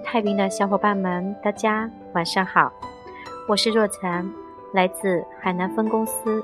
[0.00, 2.72] 太平的小伙伴们，大家晚上好，
[3.48, 4.30] 我是若晨，
[4.72, 6.42] 来自海南分公司，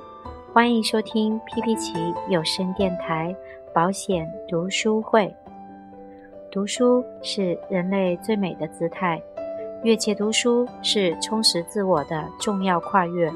[0.53, 1.95] 欢迎收听 PP 奇
[2.29, 3.35] 有声电台
[3.73, 5.35] 保险读书会。
[6.51, 9.23] 读书是人类最美的姿态，
[9.83, 13.33] 越界读书是充实自我的重要跨越。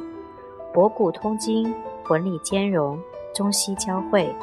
[0.73, 1.75] 博古通今，
[2.09, 2.99] 文理兼容，
[3.35, 4.35] 中西交汇，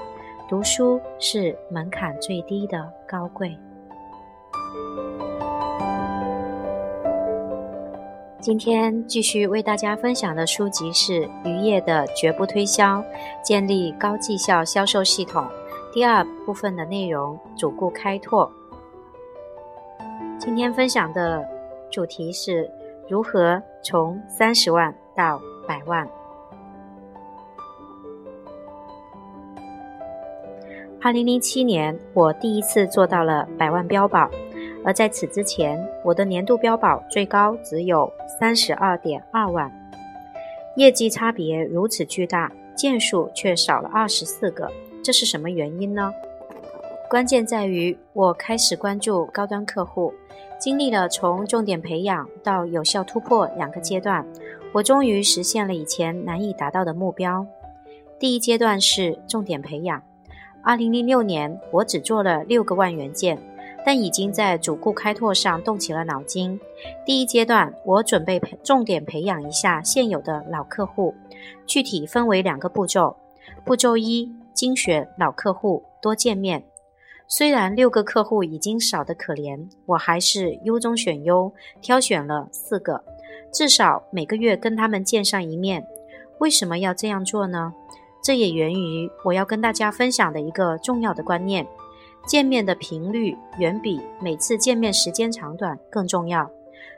[0.48, 3.58] 读书是门槛最低的高贵。
[8.46, 13.04] 今天继续为大家分享的书籍是渔业的绝不推销，
[13.44, 15.48] 建立高绩效销售系统。
[15.92, 18.52] 第二部分的内容，主顾开拓。
[20.38, 21.44] 今天分享的
[21.92, 22.70] 主题是
[23.10, 26.08] 如何从三十万到百万。
[31.02, 34.30] 二零零七年，我第一次做到了百万标保。
[34.86, 39.72] 而在此之前，我的年度标保最高只有三十二点二万，
[40.76, 44.72] 业绩差别如此巨大，件数却少了二十四个，
[45.04, 46.14] 这是什么原因呢？
[47.10, 50.14] 关键在于我开始关注高端客户，
[50.60, 54.24] 经历了从重点培养到有效突破两个阶段，
[54.72, 57.44] 我终于实现了以前难以达到的目标。
[58.20, 60.02] 第一阶段是重点培养，
[60.64, 63.38] 二零零六年我只做了六个万元件。
[63.86, 66.60] 但已经在主顾开拓上动起了脑筋。
[67.06, 71.14] 第一阶段，我准备重点培养一下现有的老客户，
[71.68, 73.16] 具体分为两个步骤。
[73.64, 76.64] 步骤一，精选老客户，多见面。
[77.28, 83.04] 虽然六个客户已经少得可怜，我还是优中选优，挑选了四个，
[83.52, 85.86] 至少每个月跟他们见上一面。
[86.40, 87.74] 为什么要这样做呢？
[88.24, 91.66] 这也源于我要跟大家分享的一个重要的观念。
[92.26, 96.50] 见面的频率远比每次见面时间长短更重要，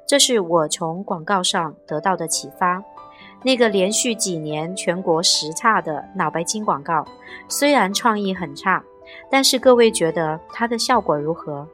[0.07, 2.83] 这是我从广告上得到的启发。
[3.43, 7.05] 那个连续几年全国十差的脑白金广告，
[7.47, 8.83] 虽然创意很差，
[9.29, 11.67] 但是各位觉得它的效果如何？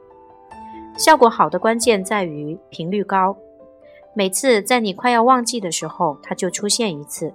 [0.96, 3.36] 效果好的关键在于频率高，
[4.14, 7.30] 每次在你快要忘记的时候，它就出现一次；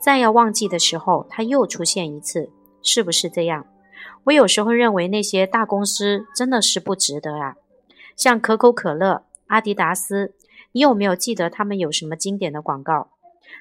[0.00, 2.48] 再要忘记的时候，它又出现一次，
[2.82, 3.66] 是不是这样？
[4.24, 7.56] 我有时候认为那些大公司真的是不值得啊，
[8.16, 10.34] 像可口可乐、阿迪达斯，
[10.72, 13.08] 你有没有记得他们有什么经典的广告？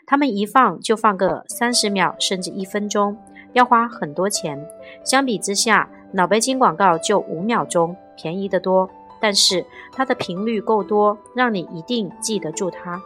[0.08, 3.18] 他们一放就放个三十秒甚至一分钟，
[3.54, 4.68] 要花很多钱。
[5.04, 8.90] 相比之下，脑白金广告就五秒钟，便宜得多。
[9.22, 13.02] 但是它的频率够多，让你一定记得住它。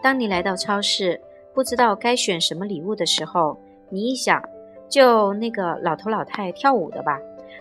[0.00, 1.20] 当你来到超市，
[1.52, 3.58] 不知道该选什么礼物的时候，
[3.90, 4.42] 你一想。
[4.88, 7.18] 就那个老头老太跳舞的吧，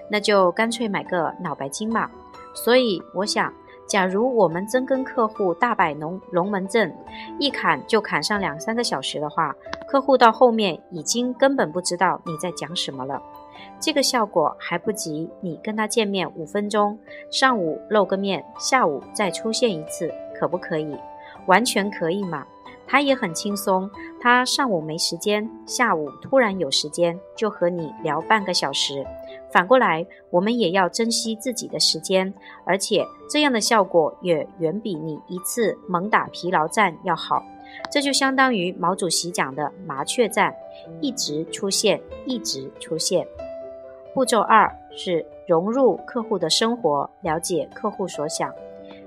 [0.10, 2.10] 那就干脆买个脑白金嘛。
[2.54, 3.52] 所以我想，
[3.88, 6.96] 假如我们真跟客户大摆龙龙门阵，
[7.40, 9.54] 一砍就砍上两三个小时的话，
[9.88, 13.22] 客户到后面已经根本不知道你在讲什么了。
[13.80, 16.98] 这个效果还不及你跟他见面五分钟，
[17.30, 20.10] 上午露个面，下午再出现一次，
[20.40, 20.96] 可不可以？
[21.46, 22.46] 完全可以嘛。
[22.88, 23.90] 他也很轻松，
[24.22, 29.06] 他上午没时间，下午突然有时间，就和你聊半个小时。
[29.52, 32.34] 反过来，我们也要珍惜自己的时间，
[32.66, 37.44] 而且这样的效果也远比你一次猛打疲劳战要好。
[37.92, 40.54] 这就相当于毛主席讲的麻雀战，
[41.02, 43.26] 一直出现，一直出现。
[44.14, 48.54] 步骤二是融入客户的生活，了解客户所想。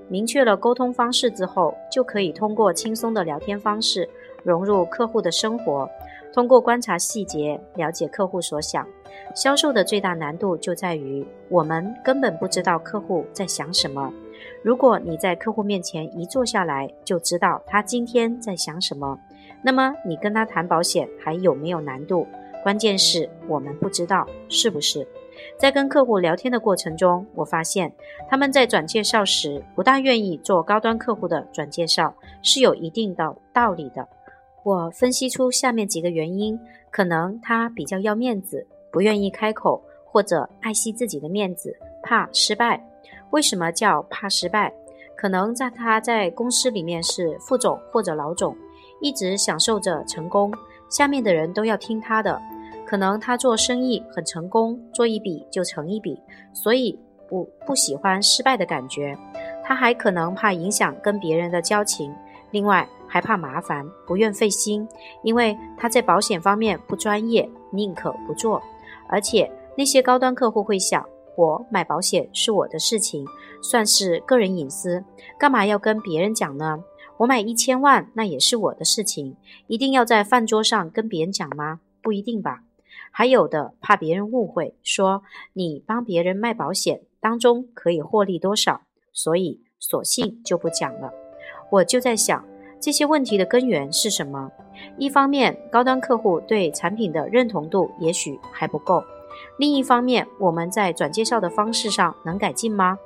[0.09, 4.09] 明确了沟通方式之后，就可以通过轻松的聊天方式
[4.43, 5.87] 融入客户的生活，
[6.33, 8.85] 通过观察细节了解客户所想。
[9.35, 14.11] 销售的最大难度就在于我们根本不知道客户在想什么。
[14.63, 19.19] 如果你在客户面前一坐下来就知道他今天在想什么，
[19.61, 22.25] 那么你跟他谈保险还有没有难度？
[22.63, 25.07] 关键是我们不知道，是不是？
[25.57, 27.91] 在跟客户聊天的过程中，我发现
[28.29, 34.07] 他们在转介绍时不大愿意做高端客户的转介绍，是有一定的道理的。
[34.63, 36.59] 我分析出下面几个原因：
[36.91, 42.83] 可能他比较要面子，不愿意开口，或者爱惜自己的面子，怕失败。
[43.31, 44.73] 为什么叫怕失败？
[45.15, 48.55] 可能在他在公司里面是副总或者老总，
[49.01, 50.53] 一直享受着成功，
[50.89, 52.41] 下面的人都要听他的。
[52.89, 56.19] 可能他做生意很成功，做一笔就成一笔，
[56.55, 56.97] 所以
[57.27, 59.15] 不不喜欢失败的感觉。
[59.63, 62.11] 他还可能怕影响跟别人的交情，
[62.49, 64.87] 另外还怕麻烦，不愿费心，
[65.21, 68.59] 因为他在保险方面不专业，宁可不做。
[69.07, 73.23] 而且那些高端客户会想，我买保险是我的事情，
[73.61, 75.03] 算是个人隐私，
[75.37, 76.83] 干嘛要跟别人讲呢？
[77.17, 79.35] 我买一千万，那也是我的事情，
[79.67, 81.81] 一定要在饭桌上跟别人讲吗？
[82.01, 82.63] 不一定吧。
[83.11, 85.23] 还有的怕别人误会，说
[85.53, 88.81] 你帮别人卖保险当中可以获利多少，
[89.13, 91.11] 所以索性就不讲了。
[91.71, 92.43] 我就在想，
[92.79, 94.51] 这些问题的根源是什么？
[94.97, 99.03] 一方面，高端客户对产品的认同度也许还不够；
[99.57, 102.97] 另一方面，我们在转介绍的方式上能改进吗？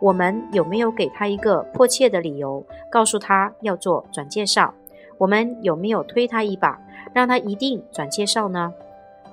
[0.00, 4.74] 我们有没有给他一个迫切的理由，告诉他要做转介绍？
[5.16, 6.80] 我们有没有推他一把，
[7.14, 8.74] 让他一定转介绍呢？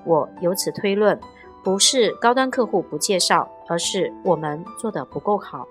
[0.06, 1.20] 我由此推论，
[1.64, 5.68] 不是高端客户不介绍，而是我们做的不够好。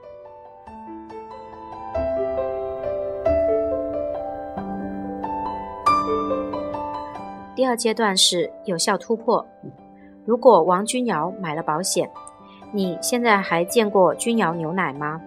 [7.55, 9.45] 第二阶段是有效突破。
[10.25, 12.09] 如果王君瑶买了保险，
[12.71, 15.21] 你现在还见过君瑶牛奶吗？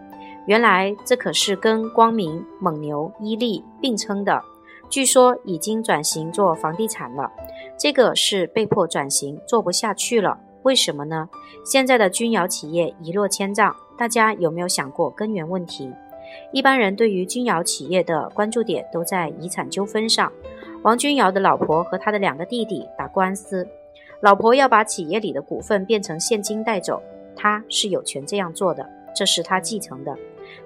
[0.47, 4.41] 原来这可是跟光明、蒙牛、伊利并称的，
[4.89, 7.31] 据说已经转型做房地产了。
[7.81, 10.37] 这个是被迫转型，做不下去了。
[10.61, 11.27] 为什么呢？
[11.65, 15.91] 现在的钧窑企业一落千丈，大家有没有想过根源问题？
[16.51, 20.31] 一般人对于钧窑企业的关注点都在遗产纠纷上。
[20.83, 23.67] 王君瑶的老婆和他的两个弟弟打官司，
[24.19, 27.01] 老婆要把企业里的股份变成现金带走。
[27.35, 30.15] 他是有权这样做的，这是他继承的。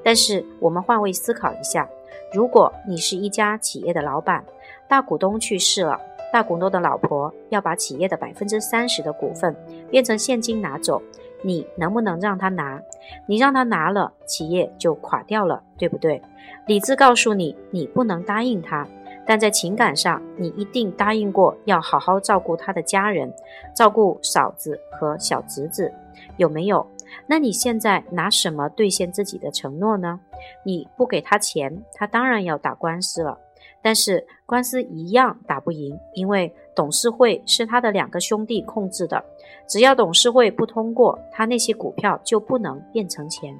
[0.04, 1.88] 但是我们换位思考一下，
[2.34, 4.44] 如果你是一家企业的老板，
[4.90, 5.98] 大股东去世了，
[6.36, 9.56] 大股东的老婆要把企业的百分之三十的股份
[9.90, 11.02] 变成现金拿走，
[11.42, 12.78] 你能不能让他拿？
[13.26, 16.22] 你让他拿了，企业就垮掉了，对不对？
[16.68, 18.86] 理智告诉你，你不能答应他，
[19.26, 23.34] 但在情感上，你一定答应过要好好照顾他的家人，
[23.74, 25.90] 照顾嫂子和小侄子。
[26.36, 26.86] 有没有？
[27.28, 30.20] 那你现在拿什么兑现自己的承诺呢？
[30.66, 33.40] 你不给他钱，他当然要打官司了。
[33.82, 39.24] 但是官司一样打不赢，因为董事会是他的两个兄弟控制的，
[39.68, 43.56] 只要董事会不通过，他那些股票就不能变成钱。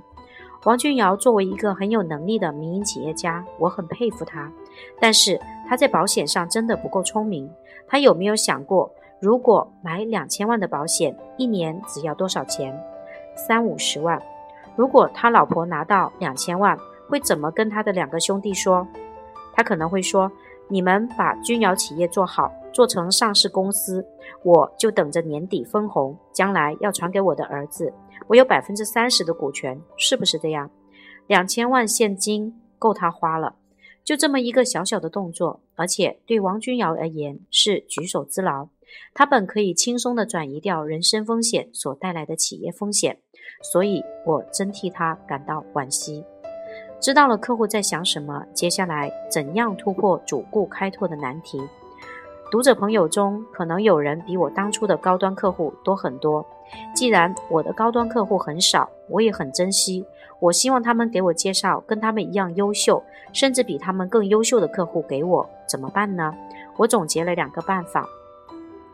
[0.64, 4.52] 王俊尧作为一个很有能力的民营企业家，我很佩服他，
[5.00, 7.48] 但是他在保险上真的不够聪明。
[7.88, 8.92] 他有没有想过？
[9.20, 12.76] 如果买两千万的保险，一年只要多少钱？
[13.36, 14.20] 三五十万。
[14.76, 16.76] 如果他老婆拿到两千万，
[17.08, 18.88] 会怎么跟他的两个兄弟说？
[19.56, 20.32] 他可能会说
[20.70, 24.06] ：“你们把君瑶企业做好，做成上市公司，
[24.44, 27.92] 我就等着年底分红，将来要传给我的儿子。
[28.28, 30.70] 我有百分之三十的股权，是不是这样？
[31.28, 33.56] 两千万现金够他花了。
[34.04, 38.68] 就这么一个小小的动作，而且对王君瑶而言是举手之劳。”
[39.16, 43.18] 他本可以轻松地转移掉人身风险所带来的企业风险，
[43.74, 46.24] 所以我真替他感到惋惜。
[47.00, 51.62] 知道了客户在想什么，接下来怎样突破主顾开拓的难题？
[52.52, 56.46] 读者朋友中可能有人比我当初的高端客户多很多。
[56.96, 60.06] 既然我的高端客户很少，我也很珍惜。
[60.40, 63.04] 我希望他们给我介绍跟他们一样优秀，
[63.34, 66.34] 甚至比他们更优秀的客户给我，怎么办呢？
[66.78, 68.08] 我总结了两个办法。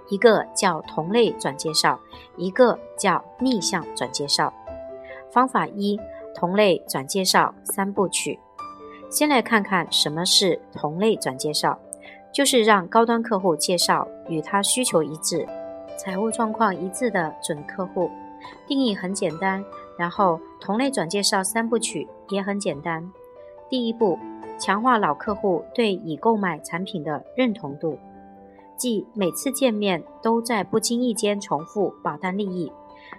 [0.09, 1.99] 一个叫同类转介绍，
[2.35, 4.53] 一个叫逆向转介绍。
[5.31, 5.97] 方法一：
[6.33, 8.39] 同类转介绍三部曲。
[9.09, 11.77] 先来看看什么是同类转介绍，
[12.33, 15.45] 就是让高端客户介绍与他需求一致、
[15.97, 18.09] 财务状况一致的准客户。
[18.67, 19.63] 定义很简单，
[19.97, 23.11] 然后同类转介绍三部曲也很简单。
[23.69, 24.17] 第一步，
[24.57, 27.99] 强化老客户对已购买产品的认同度。
[28.77, 32.71] 即每次见面都在不经意间重复保单利益，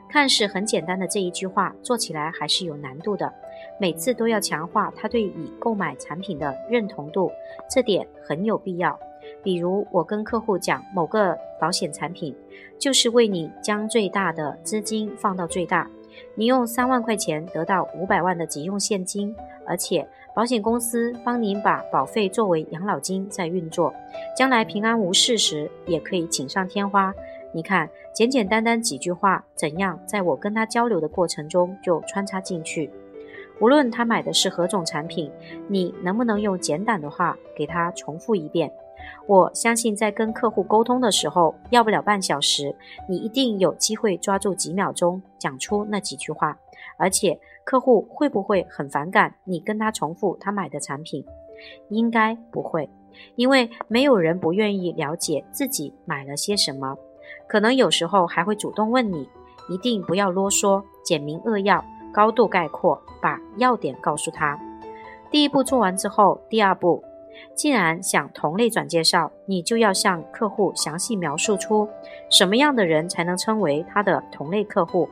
[0.08, 3.32] 看似很简单的这一句话，做起来还是有难度的。
[3.78, 7.30] 每次都要强化他对已购买产品的认同度，
[7.70, 8.98] 这点很有必要。
[9.42, 12.36] 比如我跟客户讲某个保险产品，
[12.78, 15.88] 就是为你将最大的资金放到最大，
[16.34, 19.34] 你用三万块钱得到五百万的急用现金，
[19.66, 20.06] 而且。
[20.34, 23.92] 保险公司帮您把保费作为养老金在运作，
[24.34, 27.12] 将来平安无事时也可以锦上添花。
[27.52, 32.90] 你看，简简单单几句话，怎样在我跟他交流的过程中就穿插进去？
[33.60, 35.30] 无论他买的是何种产品，
[35.68, 38.72] 你能不能用简短的话给他重复一遍？
[39.26, 42.74] 我相信在跟客户沟通的时候，要不了半小时，
[43.08, 46.58] 你一定有机会抓住几秒钟讲出那几句话，
[46.96, 47.38] 而且。
[47.64, 51.24] 客户会不会很反感你跟他重复他买的产品？
[51.90, 52.90] 应该不会，
[53.36, 56.98] 因为没有人不愿意了解自己买了些什么。
[57.46, 59.28] 可能有时候还会主动问你
[59.68, 64.58] ：“一定不要啰嗦，简明扼要，高度概括，把要点告诉他。
[65.30, 67.02] 第一步做完之后，第二步，
[67.54, 71.88] 既然想同类转介绍，你就要向客户详细描述出
[72.30, 75.08] 什么样的人才能称为他的同类客户。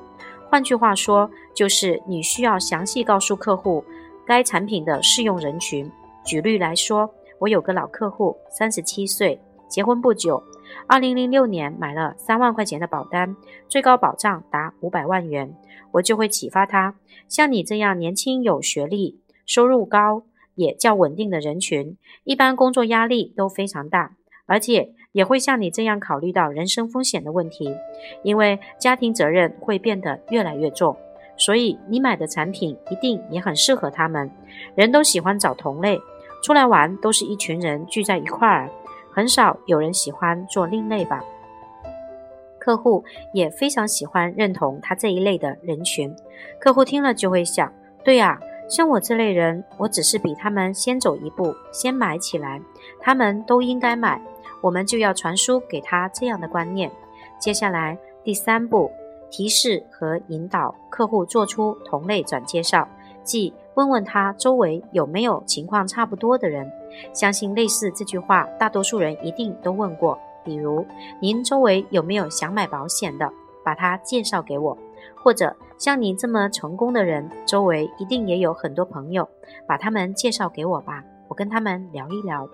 [0.48, 3.84] 换句话说，就是你需要详细告诉客户
[4.26, 5.90] 该产品的适用人群。
[6.24, 7.08] 举例来说，
[7.38, 10.42] 我有个老客户，三十七岁，结婚不久。
[10.86, 13.36] 二零零六年买了三万块钱的保单，
[13.68, 15.54] 最高保障达五百万元。
[15.92, 16.94] 我就会启发他，
[17.28, 20.22] 像你这样年轻、有学历、收入高、
[20.54, 24.12] 也较稳定的人群，一般工作压力都非常大，
[24.46, 27.74] 而且也会像你这样考虑到人身风险的问题，
[28.22, 30.96] 因为家庭责任会变得越来越重。
[31.36, 34.30] 所以你买的产品一定也很适合他们。
[34.76, 35.98] 人都喜欢找同类，
[36.44, 38.70] 出来玩都是一群人聚在一块儿。
[39.20, 41.22] 很少有人喜欢做另类吧？
[42.58, 46.16] 客户也非常喜欢认同他这一类的人群。
[46.58, 47.70] 客户听了就会想：
[48.02, 52.62] 对呀，像我这类人，我只是比他们先走一步，先买起来，
[52.98, 54.18] 他们都应该买。
[54.62, 56.90] 我们就要传输给他这样的观念。
[57.38, 58.90] 接下来第三步，
[59.30, 62.88] 提示和引导客户做出同类转介绍，
[63.22, 66.72] 即问问他周围有没有情况差不多的人。
[67.12, 70.18] 相信类似这句话，大多数人一定都问过。
[70.42, 70.86] 比如，
[71.20, 73.30] 您周围有没有想买保险的？
[73.62, 74.76] 把他介绍给我。
[75.22, 79.28] 或者，像您这么成功的人，周围一定也有很多朋友，
[79.66, 82.48] 把他们介绍给我吧，我跟他们聊一聊。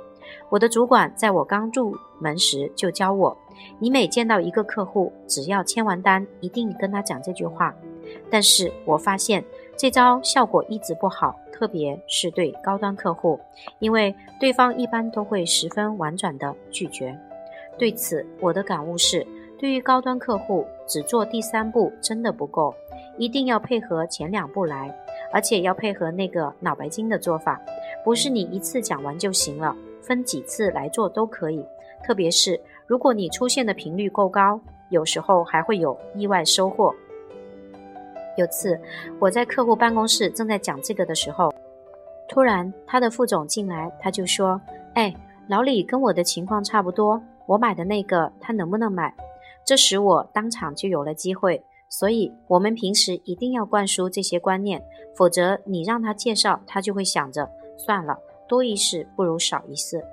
[0.48, 3.36] 我的主管在我刚入门时就教我，
[3.78, 7.72] 你每见到一个客户，只要签完单，一定跟他讲这句话。
[8.28, 9.44] 但是我发现
[9.76, 11.36] 这招效果一直不好。
[11.56, 13.40] 特别是对高端客户，
[13.78, 17.18] 因为对方一般都会十分婉转的拒绝。
[17.78, 19.26] 对此，我的感悟是：
[19.58, 22.74] 对于高端客户，只做第三步真的不够，
[23.16, 24.94] 一定要配合前两步来，
[25.32, 27.58] 而且要配合那个脑白金的做法，
[28.04, 31.64] 不是你一次讲完就行了，分几次来做都可以。
[32.04, 34.60] 特别是如果你出现的频率够高，
[34.90, 36.94] 有时候还会有意外收获。
[38.36, 38.78] 有次
[39.18, 41.52] 我在客户办公室正在讲这个的时候，
[42.28, 44.60] 突然他的副总进来，他就说
[44.94, 45.14] ：“哎，
[45.48, 49.14] 老李跟我的情况差不多，我买的那个他能不能买？”
[49.64, 51.62] 这时我当场就有了机会。
[51.88, 54.82] 所以，我们平时一定要灌输这些观念，
[55.14, 60.04] 否则你让他介绍，他就会想着算了，多一事不如少一事。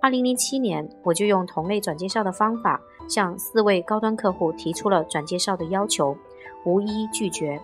[0.00, 6.16] 二零零七年，我就用同类转介绍的方法，向四位高端客户提出了转介绍的要求。
[6.68, 7.58] 无一拒绝，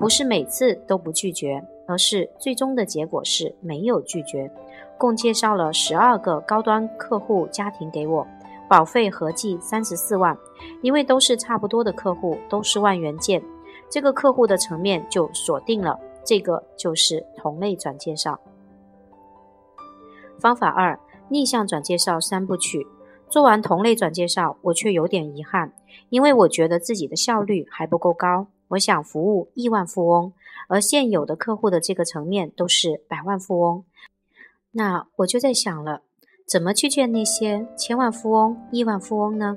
[0.00, 4.50] 不是每次都不拒绝，而是最终的结果是没有拒绝。
[4.98, 8.26] 共介绍了十二个高端客户家庭给我，
[8.68, 10.36] 保费合计三十四万。
[10.82, 13.40] 因为都是差不多的客户，都是万元件，
[13.88, 15.96] 这个客户的层面就锁定了。
[16.24, 18.38] 这个就是同类转介绍
[20.40, 20.98] 方法二：
[21.28, 22.84] 逆向转介绍三部曲。
[23.30, 25.72] 做完同类转介绍，我却有点遗憾，
[26.08, 28.48] 因为我觉得自己的效率还不够高。
[28.68, 30.32] 我想服务亿万富翁，
[30.68, 33.84] 而现有的客户的这个层面都是百万富翁。
[34.72, 36.02] 那我就在想了，
[36.46, 39.56] 怎么去见那些千万富翁、亿万富翁呢？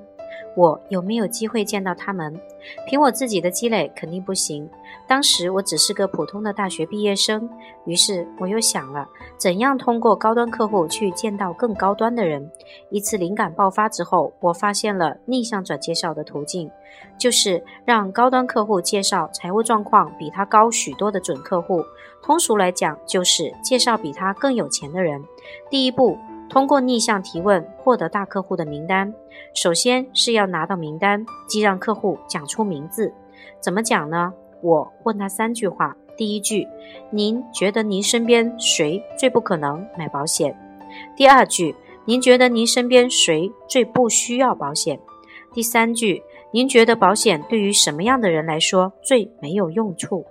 [0.56, 2.40] 我有没有机会见到他们？
[2.86, 4.70] 凭我自己的积累，肯定不行。
[5.08, 7.50] 当时我只是个普通的大学毕业生，
[7.86, 12.50] 于是我又想了，怎样通过高端客户去见到更高端的人。
[12.90, 16.70] 一次灵感爆发之后，我发现了逆向转介绍的途径，
[17.18, 21.84] 就是让高端客户介绍财务状况比他高许多的准客户。
[22.22, 25.24] 通俗来讲，就是介绍比他更有钱的人。
[25.70, 26.18] 第一步。
[26.52, 29.12] 通过逆向提问获得大客户的名单，
[29.56, 33.14] 首先是要拿到名单，即让客户讲出名字。
[33.62, 34.34] 怎么讲呢？
[34.62, 36.68] 我问他三句话：第一句，
[37.10, 40.54] 您觉得您身边谁最不可能买保险？
[41.16, 45.00] 第二句，您觉得您身边谁最不需要保险？
[45.54, 50.26] 第三句，您觉得保险对于什么样的人来说最没有用处？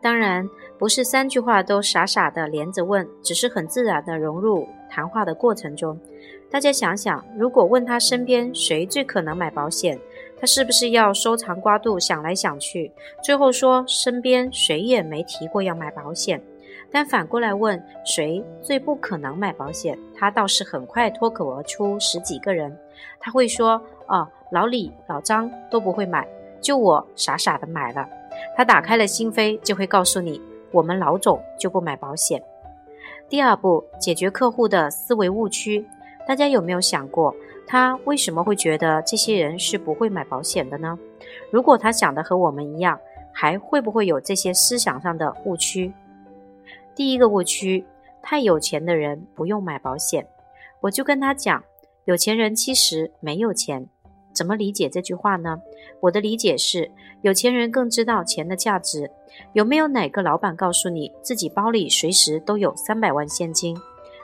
[0.00, 0.48] 当然。
[0.78, 6.00] 不是三句话都傻傻的连着问，只是很自然的融入谈话的过程中。
[6.50, 10.00] 大家想想，如果问他身边谁最可能买保险，
[10.40, 12.90] 他是不是要收藏瓜度想来想去，
[13.22, 16.40] 最后说身边谁也没提过要买保险？
[16.90, 22.74] 但反过来问谁最不可能买保险，他倒是很快脱口而出十几个人。
[23.18, 23.78] 他会说
[24.08, 26.26] ：“哦，老李、老张都不会买，
[26.58, 28.08] 就我傻傻的买了。”
[28.56, 30.40] 他打开了心扉，就会告诉你。
[30.72, 32.40] 我们老总就不买保险。
[33.28, 35.84] 第二步，解决客户的思维误区。
[36.26, 37.34] 大家有没有想过，
[37.66, 40.98] 他为什么会觉得这些人是不会买保险的呢？
[41.50, 42.98] 如果他想的和我们一样，
[43.32, 45.92] 还会不会有这些思想上的误区？
[46.94, 47.84] 第一个误区，
[48.22, 50.26] 太有钱的人不用买保险。
[50.80, 51.62] 我就跟他讲，
[52.04, 53.88] 有钱人其实没有钱。
[54.40, 55.60] 怎么理解这句话呢？
[56.00, 59.10] 我的理解是，有钱人更知道钱的价值。
[59.52, 63.76] 有没有哪个老板告诉你自己包里随时都有三百万现金？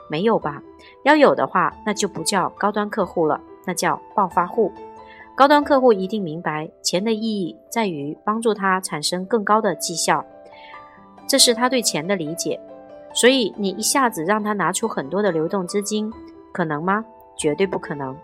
[0.09, 0.59] 没有吧？
[1.03, 4.71] 要有的话，那就不叫高端客户了，那叫暴发户。
[5.35, 10.25] 高端客户一定明白，钱的意义在于帮助他产生更高的绩效，
[11.27, 12.59] 这是他对钱的理解。
[13.13, 16.11] 所以你一下子让他拿出很多的流动资金，
[16.51, 17.05] 可能吗？
[17.37, 18.17] 绝对不可能。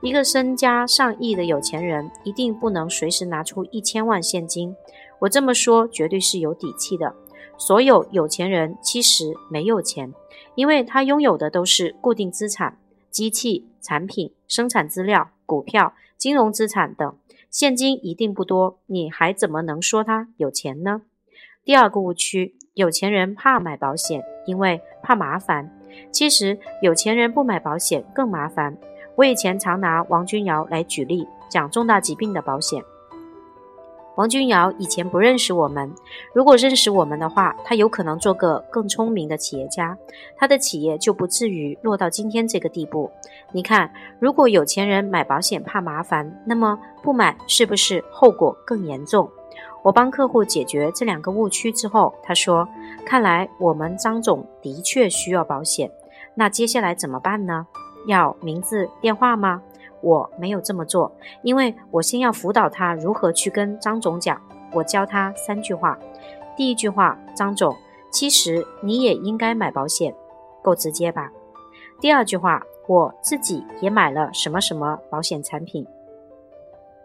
[0.00, 4.74] 一个身家上亿的有钱人，一定不能随时拿出一千万现金。
[5.20, 7.14] 我这么说绝对是有底气的。
[7.58, 10.14] 所有有钱人其实没有钱，
[10.54, 12.78] 因为他拥有的都是固定资产、
[13.10, 17.14] 机器、产品、生产资料、股票、金融资产等，
[17.50, 18.78] 现金一定不多。
[18.86, 21.02] 你还怎么能说他有钱呢？
[21.62, 25.70] 第二个误区，有钱人怕买保险，因为怕麻烦。
[26.10, 28.78] 其实有钱人不买保险更麻烦。
[29.20, 32.82] 我以前常拿王君瑶来举例，讲重大疾病的保险。
[34.14, 35.92] 王君瑶以前不认识我们，
[36.32, 39.94] 如果认识我们的话，他有可能做个更聪明的企业家，
[40.38, 43.10] 他的企业就不至于落到今天这个地步。
[43.52, 49.30] 你看，如果有钱人买保险怕麻烦，那么不买是不是后果更严重？
[49.82, 52.66] 我帮客户解决这两个误区之后，他说
[53.04, 55.90] ：“看来我们张总的确需要保险，
[56.34, 57.66] 那接下来怎么办呢？
[58.06, 59.62] 要名字、电话吗？”
[60.02, 64.40] 我没有这么做，因为我先要辅导他如何去跟张总讲。
[64.72, 65.98] 我教他三句话：
[66.56, 67.76] 第一句话，张总，
[68.10, 70.14] 其实你也应该买保险，
[70.62, 71.30] 够直接吧？
[72.00, 75.86] 第二句话，我自己也买了什么什么保险产品，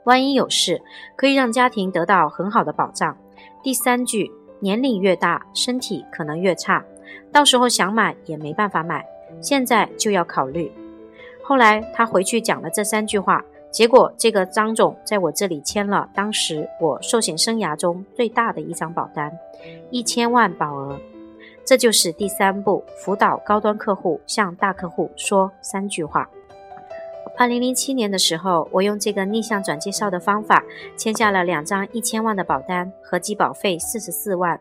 [0.06, 0.82] 万一有事，
[1.18, 3.18] 可以让家庭得到很好的保障。
[3.62, 4.32] 第三句，
[4.62, 6.86] 年龄越大，身体可能越差，
[7.30, 9.06] 到时候想买也没办法买，
[9.42, 10.72] 现在就要考虑。
[11.48, 19.32] 后来他回去讲了这三句话，结果这个张总在我这里签了当时我寿险生涯中最大的一张保单，
[19.92, 21.00] 一千万保额。
[21.64, 26.28] 这就是第三步，辅导高端客户向大客户说三句话。
[27.38, 30.64] 二零零七年的时候，我用这个逆向转介绍的方法
[30.98, 34.60] 签下了两张一千万的保单，合计保费四十四万。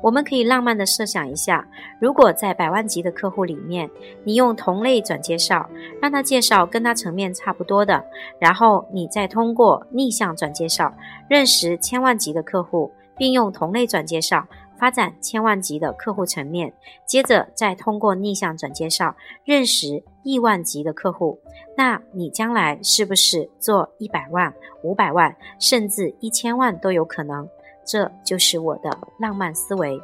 [0.00, 1.66] 我们可以浪漫地设想一下，
[2.00, 3.90] 如果在百万级的客户里面，
[4.24, 5.68] 你用同类转介绍，
[6.00, 8.04] 让他介绍跟他层面差不多的，
[8.38, 10.92] 然后你再通过逆向转介绍
[11.28, 14.46] 认识千万级的客户，并用同类转介绍
[14.78, 16.72] 发展千万级的客户层面，
[17.04, 21.40] 接着再通过逆向转介绍认识亿万级的客户，
[21.76, 27.48] 那你将来是不是做一百万、五百万，甚至一千万都有可能？
[27.88, 29.98] 这就是我的浪漫思维。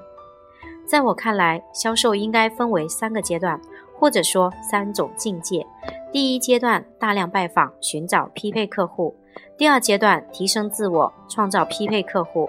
[0.87, 3.61] 在我看来，销售应该分为三个阶段，
[3.99, 5.67] 或者说三种境界。
[6.11, 9.15] 第一阶段，大量拜访，寻找匹配客户；
[9.59, 12.49] 第二阶段，提升自我，创造匹配客户；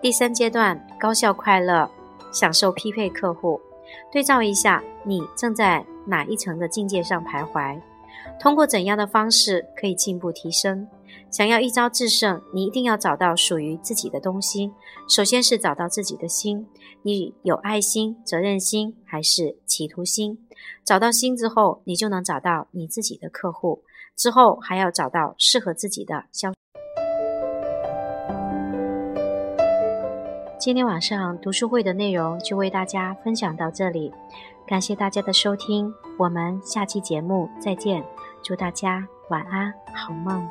[0.00, 1.90] 第三阶段，高效快乐，
[2.32, 3.60] 享受匹配客户。
[4.12, 7.80] 对照一下，你正在哪一层的境界上徘徊？
[8.38, 10.86] 通过怎样的方式可以进步提升？
[11.32, 14.70] 想要一招制胜，你一定要找到属于自己的东西。
[15.08, 16.66] 首先是找到自己的心，
[17.00, 20.38] 你有爱心、责任心还是企图心？
[20.84, 23.82] 找到心之后，你就能找到你自己的客户。
[24.14, 26.52] 之后还要找到适合自己的销。
[30.60, 34.12] 今天晚上读书会的内容就为大家分享到这里，
[34.66, 38.04] 感谢大家的收听，我们下期节目再见，
[38.42, 40.46] 祝大家晚安，好梦。